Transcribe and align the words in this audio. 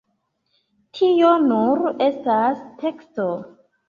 Tio 0.99 1.33
nur 1.43 1.83
estas 2.05 2.65
testo. 2.81 3.27